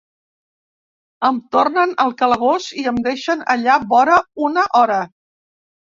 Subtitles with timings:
[1.29, 4.17] Em tornen al calabós i em deixen allà vora
[4.49, 4.99] una hora.